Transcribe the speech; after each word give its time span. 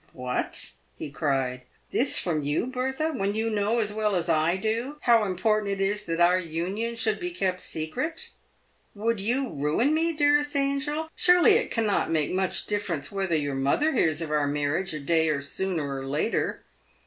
"What!" 0.25 0.71
he 0.97 1.11
cried," 1.11 1.61
this 1.91 2.17
from 2.17 2.41
you, 2.41 2.65
Bertha, 2.65 3.11
when 3.13 3.35
you 3.35 3.51
know, 3.51 3.79
as 3.79 3.93
well 3.93 4.15
as 4.15 4.29
I 4.29 4.57
do, 4.57 4.97
how 5.01 5.25
important 5.25 5.73
it 5.73 5.79
is 5.79 6.05
that 6.05 6.19
our 6.19 6.39
union 6.39 6.95
should 6.95 7.19
be 7.19 7.29
kept 7.29 7.61
secret? 7.61 8.31
"Would 8.95 9.19
you 9.19 9.51
ruin 9.53 9.93
me, 9.93 10.13
dearest 10.13 10.55
angel? 10.55 11.11
Surely 11.15 11.51
it 11.51 11.69
cannot 11.69 12.09
make 12.09 12.31
much 12.31 12.65
difference 12.65 13.11
whether 13.11 13.35
your 13.35 13.53
mother 13.53 13.93
hears 13.93 14.23
of 14.23 14.31
our 14.31 14.47
marriage 14.47 14.91
a 14.95 14.99
day 14.99 15.39
sooner 15.39 15.99
or 15.99 16.07
later. 16.07 16.63